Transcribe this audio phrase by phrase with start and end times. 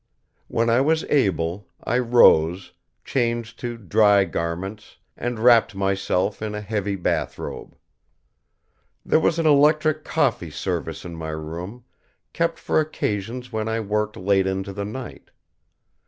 [0.47, 2.73] When I was able, I rose,
[3.05, 7.77] changed to dry garments and wrapped myself in a heavy bathrobe.
[9.05, 11.83] There was an electric coffee service in my room
[12.33, 15.29] kept for occasions when I worked late into the night.